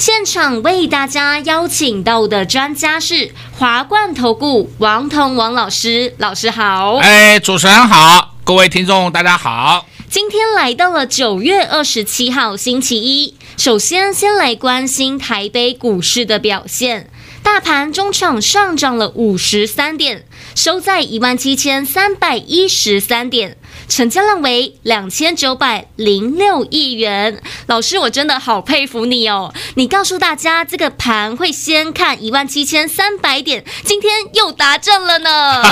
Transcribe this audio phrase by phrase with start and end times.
[0.00, 6.96] 现场为大家邀请到的专家是华冠投顾王彤王老师，老师好。
[6.96, 9.86] 哎，主持人好，各位听众大家好。
[10.08, 17.10] 今天来到了九月二十七号星期一，首先先来关心台北股市的表现。
[17.42, 20.24] 大盘中场上涨了五十三点，
[20.54, 23.58] 收在一万七千三百一十三点。
[23.90, 29.52] 成交量为两千九百零六亿元，老师，我真的好佩服你哦！
[29.74, 35.62] 你告诉大家这个盘会先看一万七千三百点，今天又达阵了呢，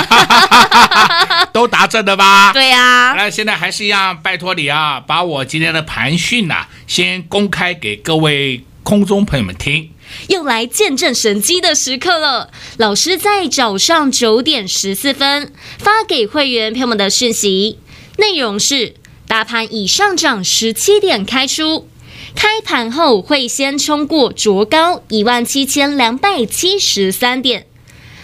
[1.53, 2.51] 都达阵了吧？
[2.51, 3.13] 对呀、啊。
[3.13, 9.91] 那现在还是一样，拜托你啊，把我今天的盘讯呐，先公开给各位空中朋友们听。
[10.27, 17.79] 又来见证神机的时刻了，老师在早上九点十四分发给会员朋友们的讯息。
[18.19, 18.95] 内容是：
[19.29, 21.87] 大盘已上涨十七点开出，
[22.35, 27.65] 开盘后会先冲过卓高一万七千两百七十三点，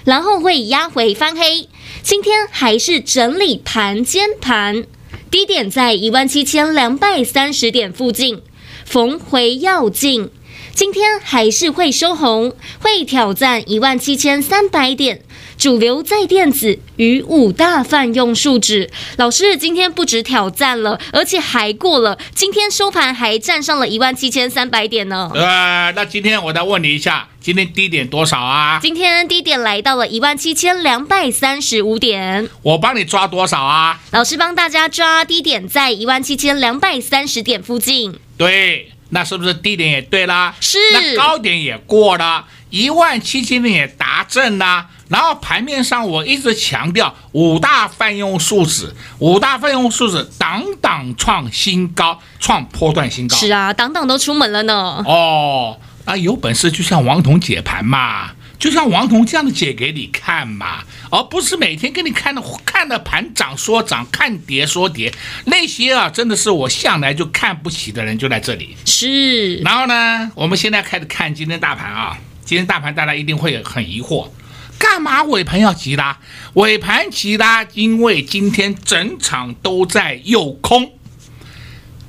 [0.03, 1.69] 然后会压回翻黑。
[2.03, 4.83] 今天还是整理盘间盘，
[5.31, 8.41] 低点在一万七千两百三十点附近，
[8.83, 10.29] 逢回要进。
[10.73, 15.21] 今天还是会收红，会挑战一万七千三百点。
[15.57, 22.17] 主流在电子与五大泛用数指，老师今天不止挑战了，而且还过了。
[22.33, 25.31] 今天收盘还站上了一万七千三百点呢。
[25.33, 28.79] 呃，那今天我再问你一下，今天低点多少啊？
[28.81, 32.49] 今天低点来到了一万七千两百三十五点。
[32.61, 33.99] 我帮你抓多少啊？
[34.11, 38.13] 老师帮大家抓低点在一万七千两百三十点附近。
[38.37, 38.91] 对。
[39.09, 40.53] 那是不是低点也对啦？
[40.59, 40.79] 是。
[40.91, 44.87] 那高点也过了，一万七千点也达阵了。
[45.07, 53.35] 然后盘面上我一直强调五大泛用数字，五大泛用数字档档创新高，创波段新高。
[53.37, 55.03] 是啊，档档都出门了呢。
[55.05, 58.31] 哦，啊有本事就像王彤解盘嘛。
[58.57, 65.13] 就像王彤这样的解给你看嘛，而不是每天给你看的看的盘涨说涨，看跌说跌，
[65.43, 68.75] 那些啊真的是我向来就看不起的人就在这里。
[68.85, 74.29] 是，然后呢，我们现在开始看今天大盘啊，今天大盘大家一定会很疑惑，
[74.77, 76.19] 干嘛尾盘要急拉？
[76.53, 80.91] 尾盘急拉，因为今天整场都在诱空。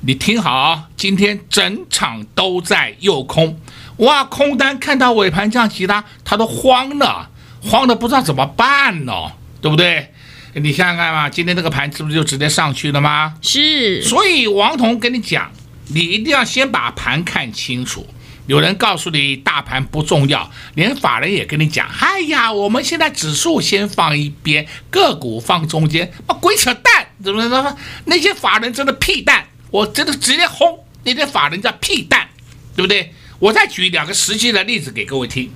[0.01, 3.59] 你听好，今天整场都在诱空。
[3.97, 7.29] 哇，空单看到尾盘这样急拉，他都慌了，
[7.61, 9.13] 慌的不知道怎么办呢，
[9.59, 10.13] 对不对？
[10.53, 13.35] 你想想看嘛，今天这个盘是不是就直接上去了吗？
[13.41, 14.01] 是。
[14.01, 15.51] 所以王彤跟你讲，
[15.87, 18.07] 你一定要先把盘看清楚。
[18.47, 27.77] 有人告诉你大盘不重要，连法人也跟你讲，哎呀，我们现在指数先放一边，个股放中间，啊，鬼扯淡，怎么怎么？
[28.05, 32.29] 那些法人真的屁蛋，我真的直接轰那些法人叫屁蛋，
[32.75, 33.13] 对不对？
[33.39, 35.51] 我再举两个实际的例子给各位听。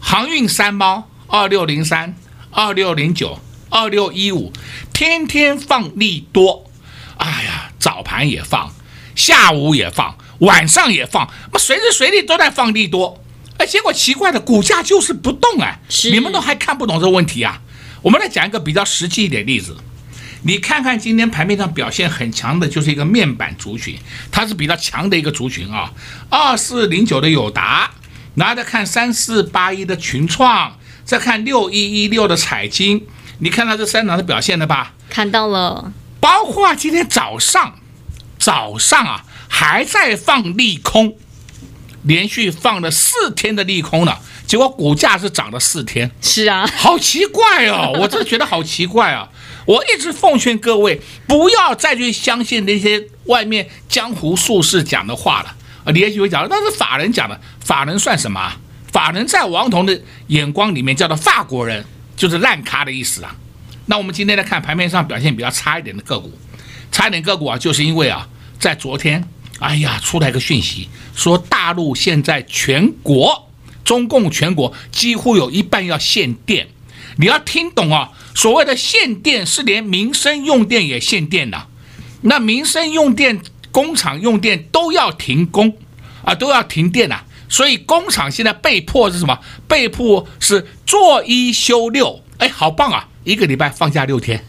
[0.00, 2.14] 航运三猫二六零三、
[2.50, 3.40] 二六零九、
[3.70, 4.52] 二六一五，
[4.92, 6.70] 天天放利多，
[7.16, 8.74] 哎呀，早盘也放，
[9.14, 13.22] 下午也放，晚上也放，那随时随地都在放利多，
[13.58, 17.60] 哎，结果奇怪的股价就是不动哎，你们都还看不懂这个问题啊？
[18.02, 19.76] 我们来讲一个比较实际一点例子。
[20.42, 23.98] 你看看今天盘面上表现很强的，就是一个面板族群，
[24.30, 25.92] 它是比较强的一个族群啊。
[26.30, 27.90] 二四零九的友达，
[28.36, 33.04] 然后再看三四八一的群创，再看六一一六的彩晶，
[33.40, 34.94] 你看到这三档的表现了吧？
[35.10, 37.74] 看到了，包括今天早上，
[38.38, 41.16] 早上啊还在放利空，
[42.02, 46.10] 连续放了四天的利空了，结果股价是涨了四天。
[46.20, 49.28] 是啊，好奇怪哦， 我真的觉得好奇怪啊。
[49.66, 55.54] 我一直奉劝各位，不要再去相信那些外面江湖术士讲的话了。
[55.84, 58.52] 啊，你也许会讲，那是法人讲的，法人算什么？
[58.90, 61.84] 法人在王彤的眼光里面叫做法国人，
[62.16, 63.36] 就是烂咖的意思啊。
[63.84, 66.32] 那我们今天来看盘面上表现比较差一点的个股，
[66.90, 68.26] 差一点个股啊，就是因为啊，
[68.58, 69.22] 在昨天，
[69.60, 73.48] 哎呀，出来个讯息，说大陆现在全国，
[73.84, 76.68] 中共全国几乎有一半要限电，
[77.16, 78.10] 你要听懂啊。
[78.34, 81.66] 所谓的限电是连民生用电也限电的，
[82.20, 83.40] 那民生用电、
[83.72, 85.76] 工厂用电都要停工
[86.24, 87.24] 啊，都要停电啊。
[87.48, 89.38] 所以工厂现在被迫是什么？
[89.66, 93.08] 被迫是做一休六，哎，好棒啊！
[93.24, 94.44] 一个礼拜放假六天，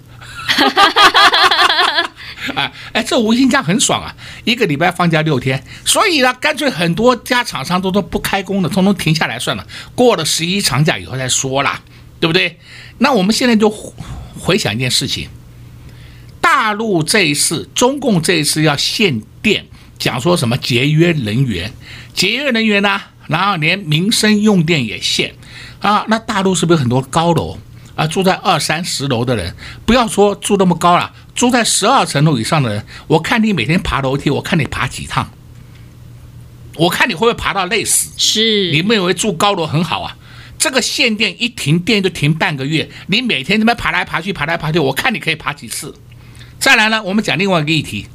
[2.55, 4.15] 哎哎，这无薪假很爽啊！
[4.43, 9.65] 一个礼拜放假六天，所以呢，干脆很多家厂商都都不开工了，通通停下来算了，
[9.95, 11.81] 过了十一长假以后再说啦，
[12.19, 12.57] 对不对？
[12.99, 13.69] 那我们现在就
[14.39, 15.29] 回想一件事情。
[16.41, 19.65] 大陆这一次，中共这一次要限电，
[19.97, 21.71] 讲说什么节约能源，
[22.13, 25.35] 节约能源呢、然后连民生用电也限
[25.79, 26.05] 啊！
[26.07, 27.59] 那大陆是不是很多高楼
[27.95, 28.07] 啊？
[28.07, 29.55] 住在二三十楼的人，
[29.85, 35.31] 不要说住那么高了，住在十二层楼以上的人，我看你每天爬楼梯，我看你爬几趟，
[36.75, 38.09] 我看你会不会爬到累死？
[38.17, 40.15] 是，你们以为住高楼很好啊？
[40.57, 45.95] 这个限电一停电就停半个月，你每天这么爬来爬去，爬来爬去，我看你可以爬几次？
[46.59, 48.07] 再来呢，我们讲另外一个议题，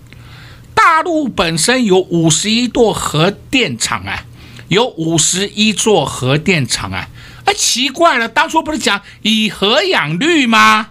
[0.74, 4.26] 大陆本身有五十一座核电厂啊，
[4.68, 7.08] 有五十一座核电厂啊，
[7.46, 10.88] 哎，奇怪了，当初不是讲以核养绿吗？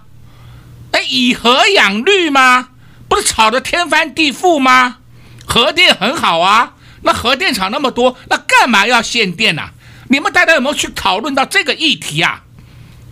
[1.03, 2.69] 以核养绿吗？
[3.07, 4.97] 不是吵得天翻地覆吗？
[5.45, 9.69] 核电很好啊，那核电厂那么多，那干嘛要限电呢？
[10.09, 12.43] 你们大家有没有去讨论到这个议题啊？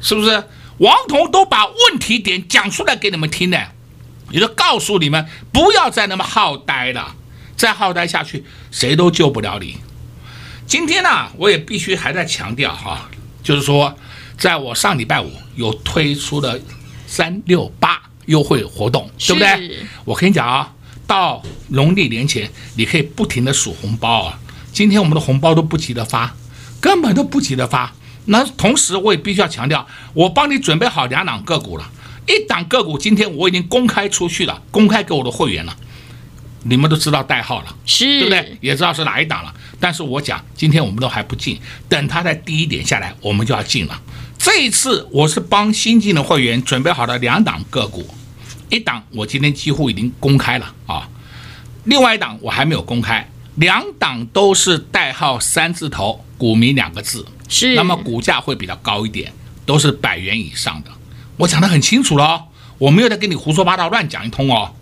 [0.01, 0.43] 是不是？
[0.77, 3.57] 王彤都把问题点讲出来给你们听呢？
[4.31, 7.15] 也就告诉你们，不要再那么耗呆了，
[7.55, 9.77] 再耗呆下去，谁都救不了你。
[10.65, 13.09] 今天呢，我也必须还在强调哈，
[13.43, 13.95] 就是说，
[14.37, 16.59] 在我上礼拜五有推出的
[17.11, 19.79] 三六八优惠活动，对不对？
[20.05, 20.73] 我跟你讲啊，
[21.05, 24.39] 到农历年前，你可以不停的数红包啊。
[24.71, 26.33] 今天我们的红包都不急着发，
[26.79, 27.93] 根本都不急着发。
[28.25, 31.91] 那同时，我也必须要强调，我帮你准备好两档个股了。
[32.27, 35.75] 一档个股今天我已经公开出去了，公开给我的会员了，
[36.63, 38.57] 你们都知道代号了，是，对不对？
[38.61, 39.53] 也知道是哪一档了。
[39.79, 41.59] 但是我讲，今天我们都还不进，
[41.89, 43.99] 等它在低一点下来，我们就要进了。
[44.37, 48.07] 这一次我是帮新进的会员准备好了两档个股，
[48.69, 51.07] 一档我今天几乎已经公开了啊，
[51.85, 59.33] 另外一档我还没有公开，两档都是代号三字头，股民两个字，是，那么股价会比较高一点，
[59.65, 60.91] 都是百元以上的。
[61.37, 62.43] 我讲得很清楚了哦，
[62.77, 64.73] 我没有在跟你胡说八道乱讲一通哦。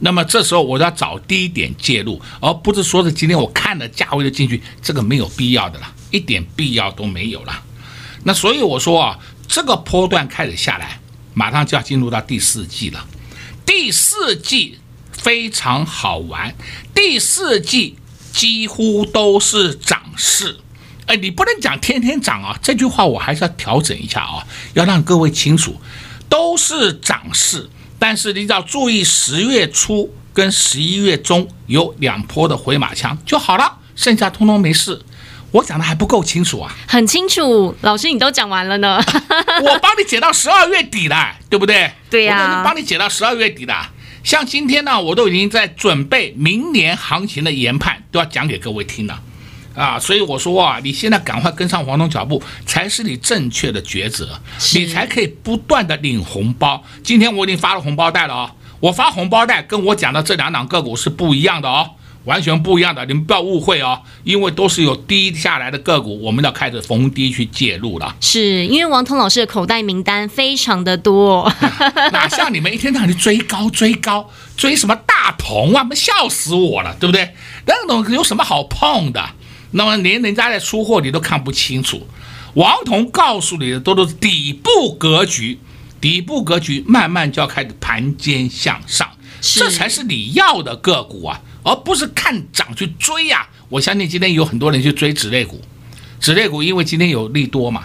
[0.00, 7.62] 那么这时候我要找低点介入，而不是说是今天我看了价位就进去，这个没有必要的了，一点必要都没有了。
[8.24, 11.00] 那所以我说啊，这个波段开始下来，
[11.32, 13.06] 马上就要进入到第四季了。
[13.64, 14.78] 第四季
[15.12, 16.54] 非常好玩，
[16.94, 17.96] 第四季
[18.32, 20.58] 几乎都是涨势。
[21.06, 22.58] 哎，你不能讲天天涨啊！
[22.62, 25.78] 这句话我还是要调整一下啊，要让各位清楚，
[26.30, 27.68] 都是涨势，
[28.06, 35.00] 但是你只要注意十月初跟十一月中有两波的回马枪就好了，剩下通通没事。
[35.52, 36.70] 我讲的还不够清楚啊？
[36.86, 39.02] 很清楚，老师你都讲完了呢。
[39.64, 41.90] 我帮你解到十二月底了，对不对？
[42.10, 43.74] 对呀、啊，我帮你解到十二月底的。
[44.22, 49.18] 像今天呢，我都已经在准备明年行情的研判，都要讲给各位听了。
[49.74, 54.40] 啊，所以我说啊，你现在赶快跟上王彤脚步，才是你正确的抉择，
[54.74, 56.82] 你才可以不断的领红包。
[57.02, 58.50] 今天我已经发了红包袋了哦，
[58.80, 61.90] 我发红包袋跟我讲的这两档个股是不一样的哦，
[62.24, 68.14] 完全不一样的，你们不要误会哦，因为都是有低下来的个股，我们要开始逢低去介入了。
[68.20, 71.52] 是因为王彤老师的口袋名单非常的多，
[72.12, 77.34] 哪像你们一天到晚追高追高追什么大同啊，们笑死我了，对不对？
[77.66, 79.20] 那种有什么好碰的？
[79.76, 82.06] 那么连人家在出货你都看不清楚，
[82.54, 85.58] 王彤告诉你的都是底部格局，
[86.00, 93.50] 底部格局慢慢就要开始盘肩向上，这才是你要的个股啊，而不是看涨去追呀、啊。
[93.68, 95.60] 我相信今天有很多人去追纸类股，
[96.20, 97.82] 纸类股因为今天有利多嘛，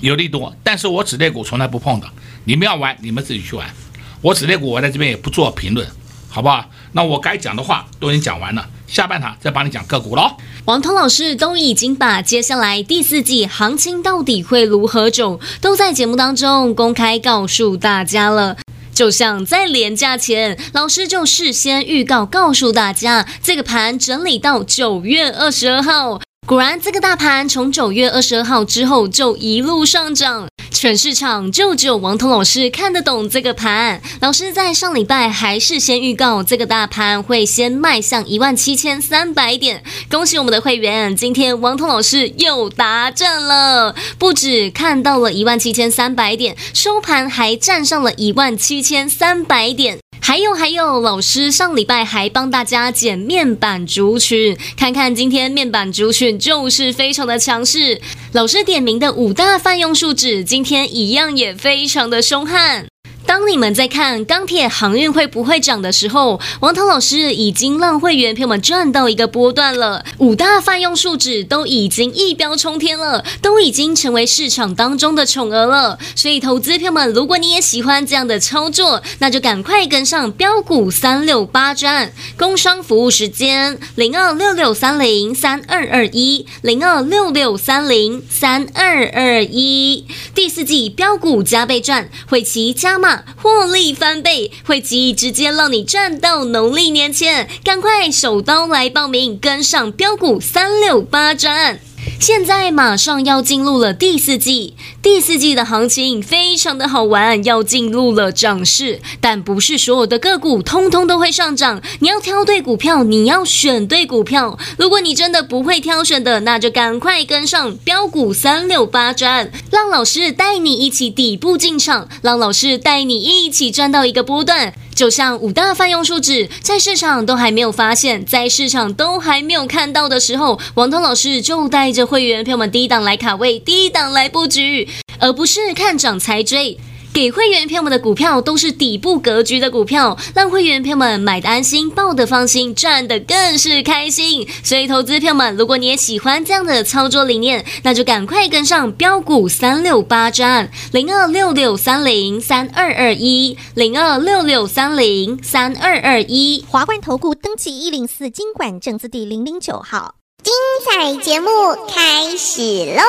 [0.00, 2.10] 有利多，但是我纸类股从来不碰的，
[2.42, 3.72] 你们要玩你们自己去玩，
[4.20, 5.86] 我纸类股我在这边也不做评论，
[6.28, 6.68] 好不好？
[6.90, 8.68] 那我该讲的话都已经讲完了。
[8.86, 10.36] 下半场再帮你讲个股喽。
[10.66, 18.56] 王通老师都已经把接下来第四季行情到底会如何走，都在节目当中公开告诉大家了。
[18.94, 26.20] 就像在连假前，老师就事先预告告诉大家，这个盘整理到九月二十二号。
[26.46, 30.46] 果然，这个大盘从九月二十二号之后就一路上涨。
[30.70, 34.02] 全市场就只有王彤老师看得懂这个盘。
[34.20, 39.82] 老师在上礼拜还是先预告这个大盘会先迈向一万七千三百点。
[40.10, 49.98] 恭喜我们的会员，今天王彤老师又达阵了，不止看到了一万七千三百点，收盘还站上了一万七千三百点。
[50.20, 58.00] 还有还有，老师上礼拜还帮大家剪面板族群，看看今天面板族群就是非常的强势。
[58.32, 62.86] 老师点名的五大泛用树脂，今天一样也非常的凶悍。
[63.26, 70.04] 当你们在看钢铁航运会不会涨的时候，王涛老师已经让会员朋友们赚到一个波段了。
[70.18, 75.98] 五大泛用树脂都已经一飙冲天了，都已经成为市场当中的宠儿了。
[76.14, 82.12] 所以，投资朋友们，如果你也喜欢这样的操作，那就赶快跟上标股三六八专。
[82.36, 90.06] 工商服务时间：零二六六三零三二二一零二六六三零三二二一。
[90.34, 93.13] 第四季标股加倍赚，会期加码。
[93.36, 101.78] 获利翻倍，会期直接让你赚到农历年前，赶快手刀来报名，跟上标股三六八专。
[102.24, 114.58] 现在马上要进入了第四季，第四季的行情非常的好玩，要进入了涨势，但不是所有的个股通通都会上涨，你要挑对股票，你要选对股票。
[114.78, 124.72] 如果你真的不会挑选的，那就赶快跟上标股三六八专，让老师带你一起底部进场，让老师带你一起赚到一个波段。
[124.94, 136.78] 就像五大泛用树脂，在市场都还没有发现，在市场都还没有看到的时候，王涛老师就带着会员朋友们低档来卡位，低档来布局，而不是看涨才追。
[137.12, 144.46] 给会员朋友们的股票都是底部格局的股票，让会员朋友们买的安心，抱的放心，赚的更是开心。
[144.62, 160.52] 所以，投资朋友们，如果你也喜欢这样的操作理念，那就赶快跟上标股三六八专零二六六三零三二二一零二六六三零三二二一华冠投顾登记一零四金管证字第零零九号，精
[160.84, 161.48] 彩节目
[161.88, 162.60] 开始
[162.94, 163.02] 喽！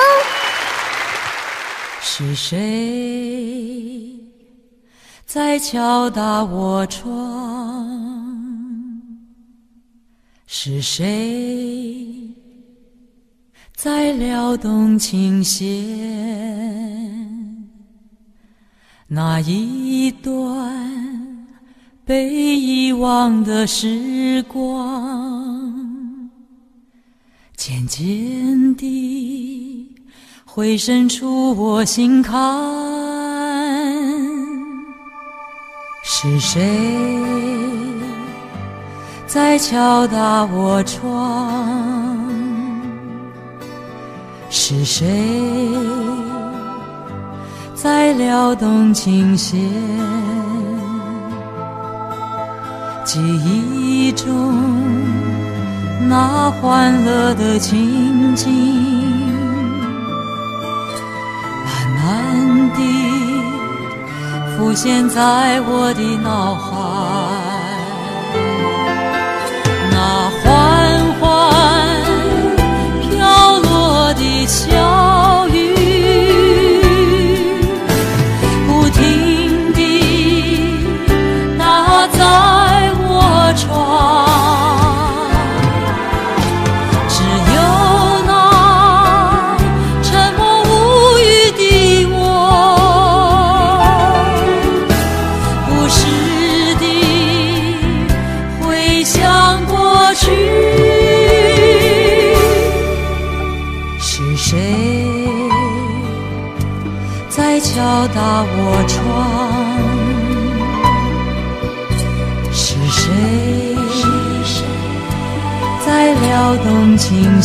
[2.01, 4.17] 是谁
[5.25, 7.85] 在敲打我窗？
[10.47, 12.31] 是谁
[13.75, 15.67] 在撩动琴弦？
[19.07, 21.45] 那一段
[22.05, 25.44] 被遗忘的时光，
[27.55, 29.91] 渐渐地。
[30.45, 32.33] 回伸出我心坎，
[36.03, 36.61] 是谁
[39.27, 42.15] 在敲打我窗？
[44.49, 45.05] 是谁
[47.73, 49.59] 在撩动琴弦？
[53.03, 54.55] 记忆中
[56.07, 58.45] 那欢乐的情景。
[61.65, 62.79] 慢慢地
[64.55, 66.65] 浮现在我的脑海，
[69.91, 69.95] 那
[70.41, 70.43] 缓
[71.19, 71.23] 缓
[73.01, 73.13] 飘
[73.59, 74.63] 落的小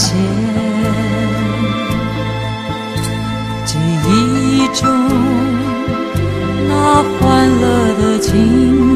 [0.01, 0.17] 现。
[3.67, 3.77] 记
[4.09, 4.81] 忆中
[6.69, 6.73] 那
[7.19, 7.21] 欢
[7.61, 7.65] 乐
[8.01, 8.29] 的情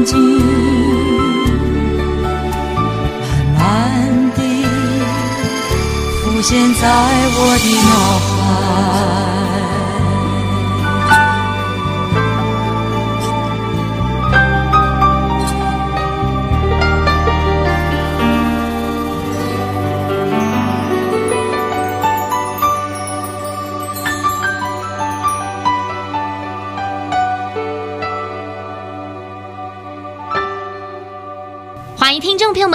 [0.03, 0.11] 景，
[3.55, 4.39] 慢慢地
[6.21, 6.83] 浮现在
[7.37, 7.91] 我的脑
[8.27, 9.04] 海。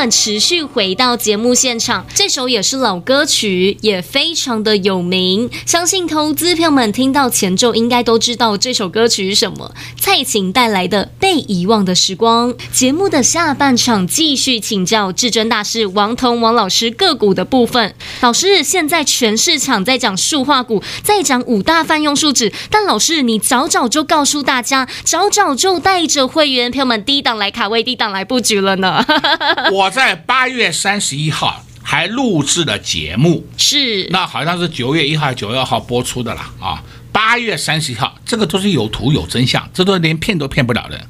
[0.08, 5.50] 持续回到节目现场，这首也是老歌曲，也非常的有名。
[5.66, 9.74] 相信投资票们听到前奏，应该都知道这首歌曲是什么。
[10.12, 12.52] 蔡琴带来的《被遗忘的时光》。
[12.72, 17.94] 节目的下半场继续请教至尊大师王彤王老师个股的部分。
[18.20, 29.06] 老师，现在全市场在讲塑化股，在讲五大泛用树脂，但老师你早早就告诉大家，早早就带着会员朋友们低档来卡位，低档来布局了呢。
[29.70, 36.82] 我在八月三十一号还录制了节目，是，那好像是九月一号、九月二号播出的了啊。
[37.12, 41.00] 八月三十一号，这个都是有图有真相，这都连骗都骗不了人。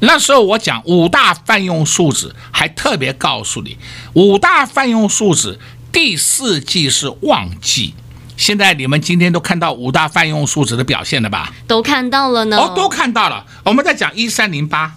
[0.00, 3.78] 那时候我讲五大泛用树脂，还特别告诉你，
[4.14, 5.58] 五大泛用树脂
[5.90, 7.94] 第四季是旺季。
[8.36, 11.54] 现在你们今天都看到五大泛用树脂的表现了吧？
[11.66, 12.58] 都看到了呢。
[12.58, 13.46] 哦，都看到了。
[13.64, 14.94] 我们再讲一三零八，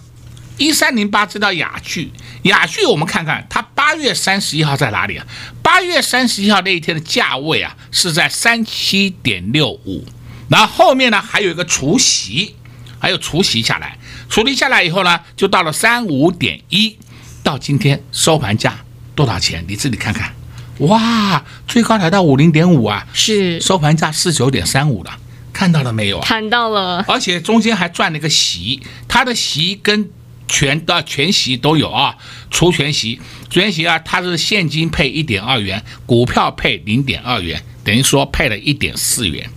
[0.58, 2.12] 一三零八知道雅剧，
[2.42, 5.26] 雅剧我们看看它八月三十一号在哪里啊？
[5.62, 10.04] 八月三十一号那一天的价位啊是在三七点六五，
[10.50, 12.56] 然后后面呢还有一个除息，
[12.98, 13.96] 还有除息下来，
[14.28, 16.98] 除息下来以后呢就到了三五点一，
[17.44, 19.64] 到今天收盘价多少钱？
[19.68, 20.34] 你自己看看。
[20.78, 25.18] 哇，最高来到五零点五啊，是收盘价四九点三五了，
[25.52, 26.26] 看到了没有啊？
[26.26, 30.10] 看到了，而且中间还赚了一个息，它的息跟
[30.48, 32.16] 全的全息都有啊，
[32.50, 39.50] 除全息，全息啊，它是现金配一点二元，股票配零点二元，等于说配了一点四元，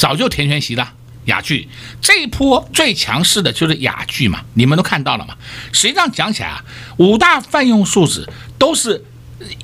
[0.00, 0.94] 早就填权息了。
[1.26, 1.68] 雅聚
[2.00, 5.36] 这一波最强势的就是雅聚嘛，你们都看到了嘛。
[5.72, 6.64] 实际上讲起来啊，
[6.96, 8.26] 五大泛用树脂
[8.58, 9.04] 都是。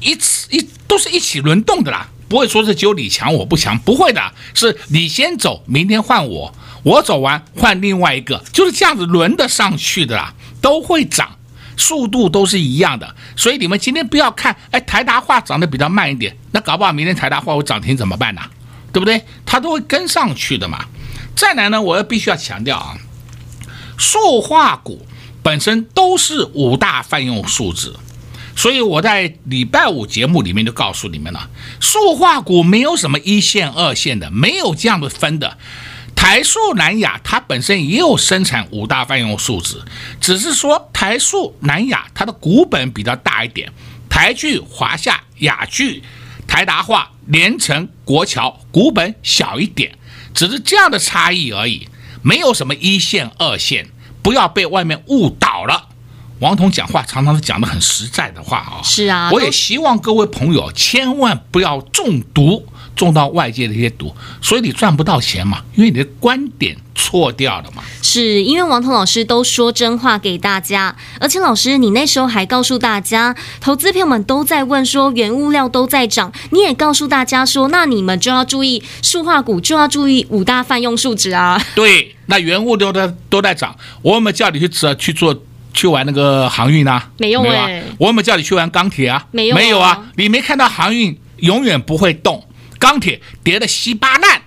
[0.00, 11.36] 一次一都是一起轮动的啦，不会说是只有你强我不强，不会的，是你先走，明天换我，我走完换另外一个，就是这样子轮得上去的啦，都会涨，
[11.76, 18.40] 速度都是一样的，所以你们今天不要看，哎，台达化涨得比较慢一点，那搞不好明天台达化会涨停怎么办呢？
[18.96, 19.22] 对不对？
[19.44, 20.86] 它都会跟上去的嘛。
[21.36, 22.96] 再来呢，我要必须要强调啊，
[23.98, 25.06] 塑化股
[25.42, 27.92] 本身都是五大泛用树脂。
[28.56, 35.58] 所以我在礼拜五节目里面就告诉你们了，塑化股没有什么一线二线的，没有这样的分的。
[36.14, 39.82] 台塑、南亚它本身也有生产五大泛用树脂，
[40.22, 43.70] 只是说台塑、南亚它的股本比较大一点，
[44.08, 46.02] 台聚、华夏、雅聚、
[46.56, 49.98] 台达化、联成、国桥股本小一点，
[50.32, 51.86] 只是这样的差异而已，
[52.22, 53.90] 没有什么一线二线，
[54.22, 55.88] 不要被外面误导了。
[56.38, 67.82] 王彤讲话常常是讲的很实在的话啊，是啊，我也希望各位朋友千万不要中毒，中到外界的一些毒，所以你赚不到钱嘛，因为你的观点错掉了嘛。
[68.02, 81.62] 是因为王彤老师都说真话给大家，而且老师你那时候还告诉大家，投资朋友们都在问说原物料都在涨，你也告诉大家说，那你们就要注意塑化股，就要注意五大泛用数值啊。
[81.74, 85.42] 对，那原物料都都在涨，我们叫你去做去做。
[85.74, 87.10] 去玩那个航运啊？
[87.18, 89.22] 没有哎、欸，我有没有叫你去玩钢铁啊？
[89.30, 90.06] 没有，没有啊！
[90.16, 92.42] 你没看到航运永远不会动，
[92.78, 94.42] 钢铁跌得稀巴烂，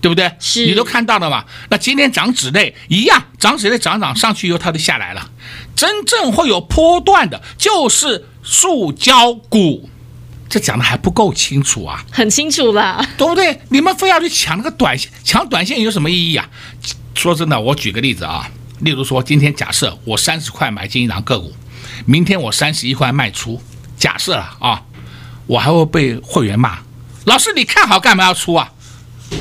[0.00, 0.30] 对不对？
[0.38, 1.44] 是，你都看到了嘛？
[1.70, 5.30] 那今天涨纸类一样，涨纸类涨涨上去以后，它就下来了。
[5.76, 9.88] 真正会有波段的，就是塑胶股。
[10.48, 12.04] 这讲的还不够清楚啊？
[12.12, 13.60] 很清楚了，对不对？
[13.70, 16.48] 你们非要去抢那个短线，抢短线有什么意义啊？
[17.14, 18.48] 说真的，我举个例子啊。
[18.80, 21.52] 例如说，今天假设我三十块买进一档个股，
[22.04, 23.60] 明天我三十一块卖出，
[23.96, 24.82] 假设了啊，
[25.46, 26.78] 我还会被会员骂，
[27.24, 28.70] 老师你看好干嘛要出啊？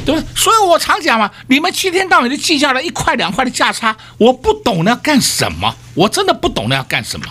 [0.05, 0.23] 对不对？
[0.35, 7.25] 所以我常讲嘛，你们七天到晚就计较了一块两块的价差，我不懂那要干什么，我真的不懂那要干什么。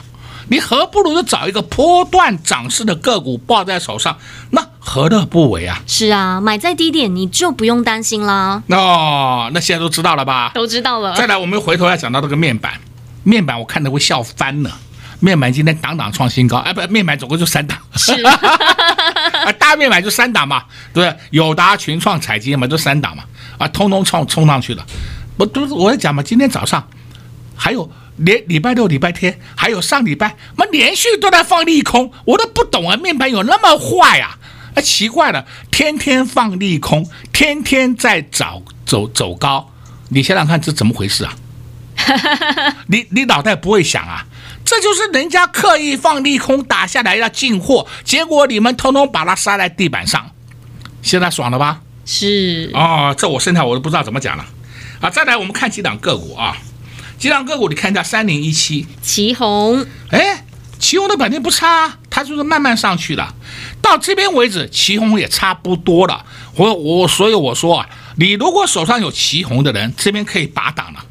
[0.49, 4.19] 你何不如就找一个波段涨势的个股抱在手上，
[4.51, 5.81] 那何乐不为啊？
[5.87, 8.63] 是啊，买在低点你就不用担心啦。
[8.69, 10.51] 哦，那现在都知道了吧？
[10.55, 11.15] 都知道了。
[11.17, 12.75] 再来，我们回头要讲到这个面板，
[13.25, 14.71] 面板我看的会笑翻了。
[15.21, 18.13] 面板今天档档创新高，哎，不，面板总共就三档，是
[19.45, 21.19] 啊，大面板就三档嘛，对不对？
[21.31, 23.25] 友达、群创、彩晶嘛，就三档嘛，
[23.59, 24.87] 啊，通通冲冲上去了。
[25.37, 26.89] 我都是我在讲嘛，今天早上
[27.57, 27.91] 还有。
[28.17, 32.95] 连礼拜六、礼拜天，还有上礼拜，妈连续都在放利空，我都不懂啊！
[32.95, 34.37] 面板有那么坏呀？
[34.75, 39.73] 啊，奇怪了，天天放利空，天天在找走走高，
[40.11, 41.35] 你想想看，这怎么回事啊？
[42.89, 44.27] 你你脑袋不会想啊？
[44.65, 50.31] 这就是人家刻意放利空打下来要进货，结果你们通通把它塞在地板上，
[51.03, 51.81] 现在爽了吧？
[52.05, 54.45] 是哦，这我现在我都不知道怎么讲了。
[55.01, 56.57] 啊，再来我们看几档个股啊。
[57.19, 60.45] 几档个股，你看一下，三零一七，旗红，哎，
[60.81, 63.35] 旗红的表现不差，它就是慢慢上去的。
[63.81, 66.25] 到这边为止，旗红也差不多了。
[66.57, 71.05] 我我所以我说啊，你如果手上有旗红的人，这边可以拔档了，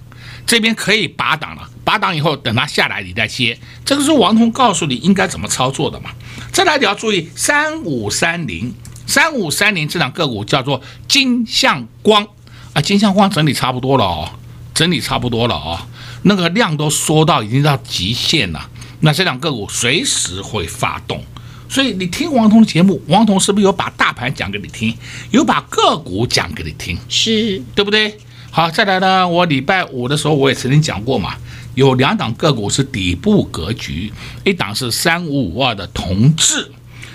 [0.45, 1.69] 这边可以拔档了。
[1.83, 3.57] 拔档以后，等它下来你再接。
[3.83, 6.11] 这个是王彤告诉你应该怎么操作的嘛。
[6.51, 8.73] 再来你要注意三五三零，
[9.07, 12.25] 三五三零这档个股叫做金像光
[12.73, 14.29] 啊，金像光整理差不多了哦，
[14.73, 15.79] 整理差不多了哦，
[16.23, 18.69] 那个量都缩到已经到极限了。
[19.01, 21.23] 那这两个股随时会发动，
[21.67, 24.95] 所以你听王彤的节目，王彤是不是有把大盘讲给你听，
[25.31, 28.15] 有把个股讲给你听，是对不对？
[28.51, 31.35] 好，再来呢，我礼拜五的时候我也曾经讲过嘛，
[31.75, 34.11] 有两档个股是底部格局，
[34.43, 36.71] 一档是三五五二的同致，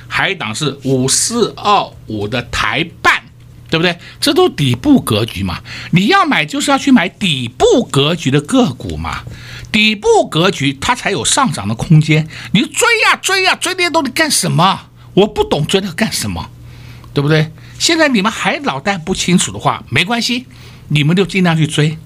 [0.08, 3.22] 还有一档是五四二五的台半，
[3.68, 3.98] 对不对？
[4.20, 9.22] 这都底部格局嘛，你要买就是要去买底部格局的个股嘛。
[9.72, 12.26] 底部格局，它才有上涨的空间。
[12.52, 14.86] 你追呀追呀追这些东西干什么？
[15.12, 16.48] 我不懂追它干什么，
[17.12, 17.50] 对不对？
[17.78, 20.46] 现在你们还脑袋不清楚的话，没关系，
[20.88, 21.98] 你们就尽量去追，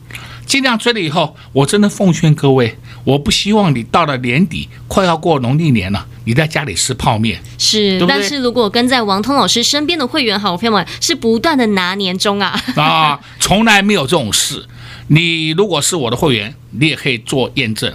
[0.51, 7.41] 尽量追了以后，我真的奉劝各位，我不希望你到了年底快要过农历年了，你在家里吃泡面。
[7.57, 14.67] 是，对对，但是如果跟在王通老师身边的会员好朋友们是不断的拿年终啊啊， 从来没有这种事。
[15.07, 17.95] 你如果是我的会员，你也可以做验证。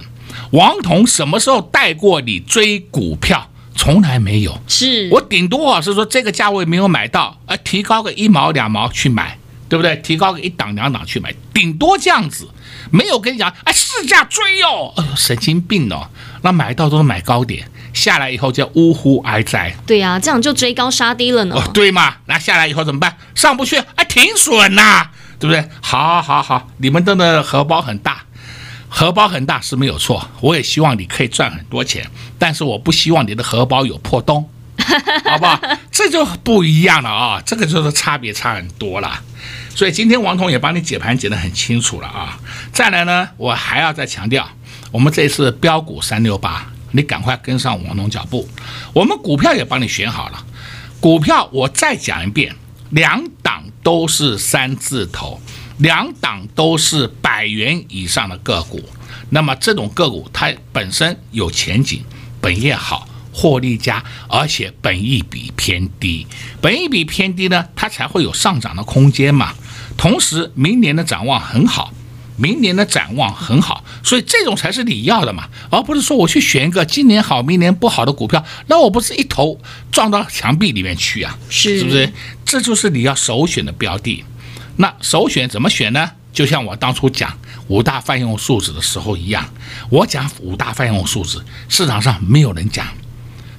[0.52, 3.50] 王彤什么时候带过你追股票？
[3.74, 4.58] 从来没有。
[4.66, 9.36] 是我顶多啊是说这个价位没有买到，呃，提高个一毛两毛去买，
[9.68, 9.96] 对不对？
[9.96, 12.48] 提高个一档两档去买，顶多这样子，
[12.90, 16.08] 没有跟你讲，哎，市价追哦，哎呦，神经病哦！
[16.42, 19.74] 那买到都是买高点，下来以后叫呜呼哀哉。
[19.86, 21.56] 对呀、啊，这样就追高杀低了呢。
[21.56, 22.16] 哦，对嘛？
[22.26, 23.16] 那下来以后怎么办？
[23.34, 25.10] 上不去，哎，停损呐。
[25.38, 25.68] 对不对？
[25.82, 28.24] 好，好，好，你们的的荷包很大，
[28.88, 30.26] 荷包很大是没有错。
[30.40, 34.48] 我也希望你可以赚很多钱，但是我不希望你的荷包有破洞，
[35.24, 35.60] 好不好？
[35.90, 39.22] 这就不一样了啊，这个就是差别差很多了。
[39.74, 42.38] 所以今天王彤也帮你解盘解得很清楚了啊。
[42.72, 44.48] 再来呢，我还要再强调，
[44.90, 48.48] 我们这次标股三六八，你赶快跟上王彤脚步。
[48.92, 50.44] 我们股票也帮你选好了，
[51.00, 52.54] 股票我再讲一遍，
[52.90, 53.62] 两档。
[53.86, 55.40] 都是三字头，
[55.78, 58.82] 两档都是百元以上的个股。
[59.30, 62.02] 那么这种个股它本身有前景，
[62.40, 66.26] 本业好，获利佳，而且本益比偏低。
[66.62, 69.52] 本益比偏低呢，它才会有上涨的空间嘛。
[69.98, 71.92] 同时，明年的展望很好，
[72.38, 79.60] 明年的展望很好，所以这种才是你要的嘛，而不是说我去选一个今年好、明年不好的股票，那我不是一头
[79.92, 81.38] 撞到墙壁里面去啊？
[81.50, 82.10] 是，是不是？
[82.46, 84.24] 这就是你要首选的标的，
[84.76, 86.10] 那首选怎么选呢？
[86.32, 89.48] 就像我当初讲五大泛用数字的时候一样，
[89.88, 92.86] 我讲五大泛用数字，市场上没有人讲，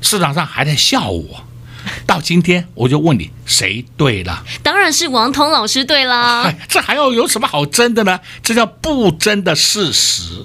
[0.01, 1.43] 市场上还在笑我。
[2.05, 4.43] 到今天我就问你，谁对了？
[4.62, 6.43] 当然是王彤老师对啦。
[6.43, 8.19] 哎，这还要有什么好争的呢？
[8.43, 10.43] 这叫不争的事实。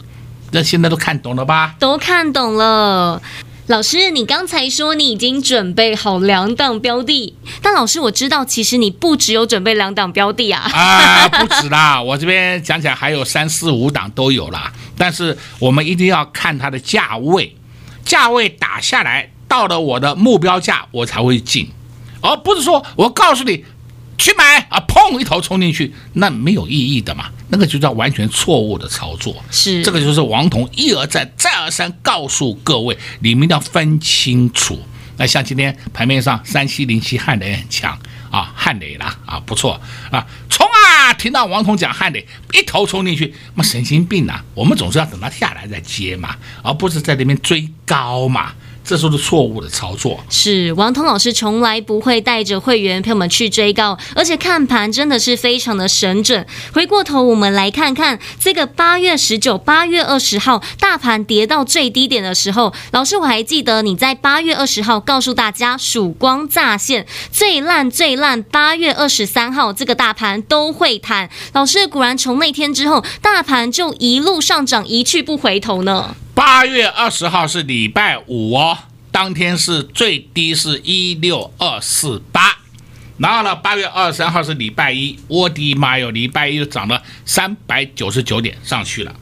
[0.52, 1.74] 那现在都看懂了吧？
[1.80, 3.20] 都看懂了。
[3.66, 10.60] 老师，你刚才说你已经准备好两档标的，但老师我知道，其实你不只有准备两档标的啊！
[10.70, 14.72] 啊，不止啦，我这边讲起来还有三四五档都有啦。
[14.96, 17.56] 但是我们一定要看它的价位，
[18.04, 21.68] 价位打下来到了我的目标价，我才会进，
[22.22, 23.62] 而不是说我告诉你。
[24.18, 24.78] 去买啊！
[24.86, 25.18] 砰！
[25.18, 27.28] 一头冲进去，那没有意义的嘛。
[27.48, 29.34] 那个就叫完全错误的操作。
[29.50, 34.78] 是，这个就是王彤一而再、再而三告诉各位，你们要分清楚。
[35.16, 37.98] 那像今天盘面上三七零七汉雷很强
[38.30, 39.80] 啊，汉雷啦啊，不错
[40.12, 41.12] 啊，冲啊！
[41.14, 44.44] 听到王彤讲汉雷，一头冲进去，那神经病啊！
[44.54, 48.52] 我们总是要等它下来再接嘛，而不是在那边追高嘛。
[48.84, 50.18] 这是错误的操作。
[50.28, 56.46] 是王彤老师从来不会带着会员朋友们去追高，而且看盘真的是非常的神准。
[56.72, 68.42] 回过头，我们来看看这个八月十九、八月二十号大盘跌到最低点的时候，老师我还记得你在八月二十号告诉大家曙光乍现，最烂最烂。
[68.42, 71.30] 八月二十三号这个大盘都会弹。
[71.52, 76.16] 老师果然从那天之后，大盘就一路上涨，一去不回头呢。
[76.44, 78.76] 八月二十号是礼拜五哦，
[79.12, 82.58] 当天是最低是一六二四八，
[83.18, 89.14] 然后呢，八月二十三号是礼拜一，我的妈哟，礼拜一就涨了三百九十九点上去了，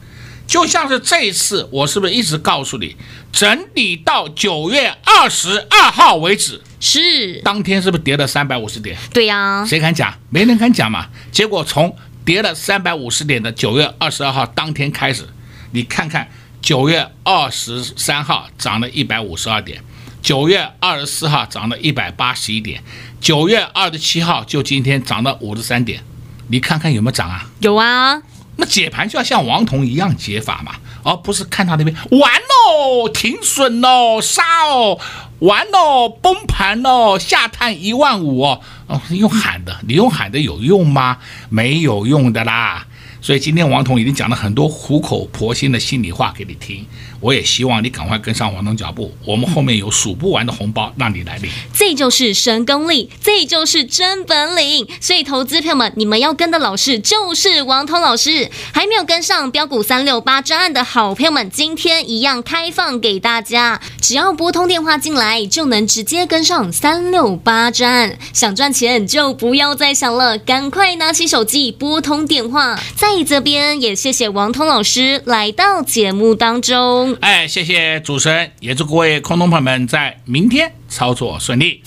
[0.46, 2.96] 就像是这一次，我是不是一直告诉你，
[3.30, 6.62] 整理到九月二十二号为止？
[6.80, 8.96] 是，当天是不是跌了三百五十点？
[9.12, 10.14] 对呀、啊，谁敢讲？
[10.30, 11.08] 没人敢讲嘛。
[11.30, 15.28] 结果从跌了三百五十点的九月二十二号当天开始，
[15.72, 16.26] 你看看。
[16.62, 19.82] 九月二十三号涨了一百五十二点，
[20.22, 22.82] 九月二十四号涨了一百八十一点，
[23.20, 26.02] 九月二十七号就今天涨了五十三点，
[26.48, 27.46] 你看看有没有涨啊？
[27.60, 28.22] 有啊。
[28.56, 35.00] 那解盘就要像王彤一样解法嘛，而不是看他那边完喽，停损喽，杀哦，
[35.38, 41.16] 完喽，崩盘喽，下探一万五哦，哦，用喊的，你用喊的有用吗？
[41.48, 42.86] 没有用的啦。
[43.20, 46.84] 所以今天王彤已经讲了很多苦口婆心的心里话给你听，
[47.20, 51.50] 我也希望你赶快跟上王东脚步，我们后面有数不完的红包让你来领。
[51.72, 54.86] 这就是神功力，这就是真本领。
[55.00, 58.50] 所以投资朋友们，你们要跟的老师就是王通老师。
[58.72, 68.18] 还没有跟上标股三六八专案的好朋友们，今天一样开放给大家，只要拨通电话进来，就能直接跟上三六八专案。
[68.32, 77.09] 想赚钱就不要再想了，赶快拿起手机拨通电话，在这边也谢谢王通老师来到节目当中。
[77.20, 81.82] 哎，谢谢主持人，也祝各位空洞朋友们在明天操作顺利。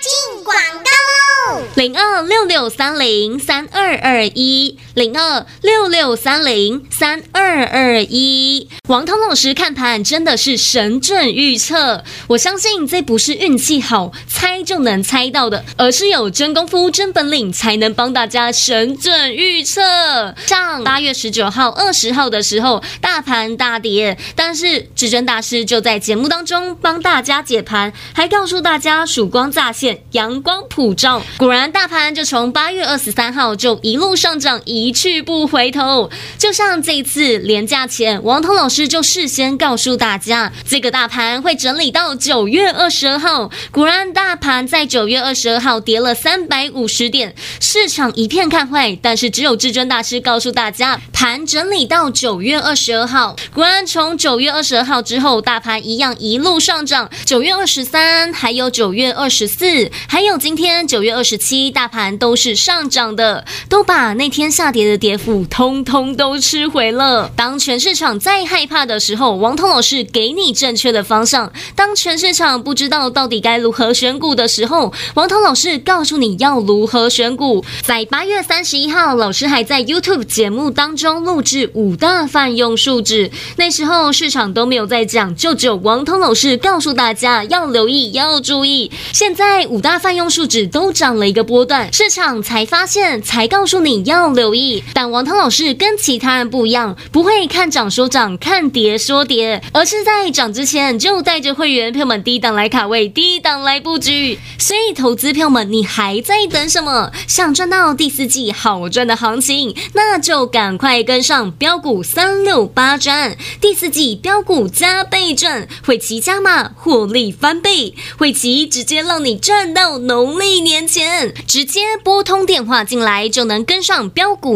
[0.00, 8.66] 进广告喽零二六六三零三二二一，零二六六三零三二二一。
[8.88, 20.34] 王彤老师看盘真的是神准预测，我相信这不是运气好猜就能猜到的，而是有真功夫、真本领才能帮大家神准预测。
[20.46, 31.66] 像八月十九号、二十号的时候，大盘大跌，但是至尊大师就在节目当中帮大家解盘，还告诉大家曙光乍现，阳光普照，果然。
[31.72, 36.08] 大盘就从八月二十三号就一路上涨，一一去不回头。
[36.38, 43.50] 就像这次连假前，王涛老师就事先告诉大家，这个大盘会整理到九月二十二号。
[43.72, 48.96] 果然，大盘在九月二十二号跌了三百五十点，市场一片看坏。
[49.02, 53.34] 但是，只有至尊大师告诉大家，盘整理到九月二十二号。
[53.52, 57.10] 果然，从九月二十二号之后，大盘一样一路上涨。
[57.24, 61.56] 九月二十三，还有九月二十四，还有今天九月二十七。
[61.72, 67.30] 大盘都是上涨的，都把那天下跌的跌幅通通都吃回了。
[67.34, 77.64] 当全市场再害怕的时候，王彤老师给你正确的方向；当全市场不知道到底该如何选股的时候，王彤老师告诉你要如何选股。
[77.80, 88.90] 在八月三十一号，老师还在 YouTube 节目当中录制五大泛用数值，那时候市场都没有在讲，就只有王彤老师告诉大家要留意、要注意。
[89.14, 91.46] 现在五大泛用数值都涨了一个。
[91.46, 94.65] 波段市场才发现，才告诉你要留意。
[94.92, 104.38] 但王涛老师跟其他人不一样，不会看涨说涨，看跌说跌，而是在涨之前就带着会员朋友们低档来卡位，低档来布局。
[104.58, 107.12] 所以，投资朋友们，你还在等什么？
[107.26, 121.34] 想赚到第四季好赚的行情，那就赶快跟上标股三六八专，第四季标股加倍赚，会齐加码获利翻倍，会齐直接让你赚到农历年前。
[121.46, 124.55] 直接拨通电话进来就能跟上标股